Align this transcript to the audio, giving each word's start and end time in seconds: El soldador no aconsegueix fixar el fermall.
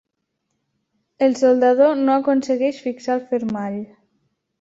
El 1.27 1.35
soldador 1.41 1.99
no 2.07 2.15
aconsegueix 2.21 2.79
fixar 2.87 3.15
el 3.17 3.21
fermall. 3.35 3.77